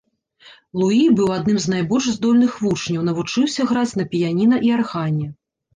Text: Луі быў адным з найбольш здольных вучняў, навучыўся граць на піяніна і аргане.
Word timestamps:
Луі 0.81 1.03
быў 1.19 1.29
адным 1.37 1.59
з 1.65 1.75
найбольш 1.75 2.09
здольных 2.17 2.57
вучняў, 2.65 3.01
навучыўся 3.11 3.61
граць 3.75 3.89
на 4.03 4.11
піяніна 4.17 4.57
і 4.69 4.79
аргане. 4.81 5.27